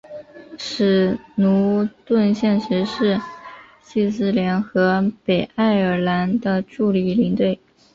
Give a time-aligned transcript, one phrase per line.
[0.57, 3.21] 史奴顿现时是
[3.93, 7.59] 列斯联和北爱尔兰的助理领队。